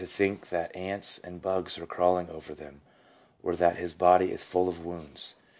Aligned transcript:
think 0.07 0.49
that 0.49 0.75
ants 0.75 1.19
or 1.23 1.29
bugs 1.31 1.77
are 1.77 1.85
crawling 1.85 2.27
over 2.29 2.53
him, 2.55 2.81
or 3.43 3.55
that 3.55 3.77
his 3.77 3.93
body 3.93 4.31
is 4.31 4.43
full 4.43 4.67
of 4.67 4.83
wounds. 4.83 5.35